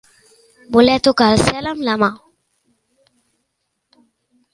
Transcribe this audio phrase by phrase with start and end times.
[0.77, 2.09] Voler tocar el cel amb la mà.